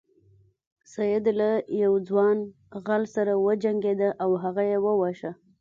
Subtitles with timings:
[0.93, 1.49] سید له
[1.83, 2.37] یو ځوان
[2.85, 5.31] غل سره وجنګیده او هغه یې وواژه.